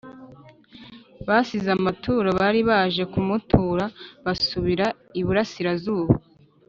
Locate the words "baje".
2.69-3.03